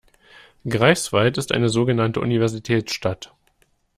Greifswald 0.67 1.37
ist 1.37 1.51
eine 1.51 1.69
sogenannte 1.69 2.21
Universitätsstadt. 2.21 3.35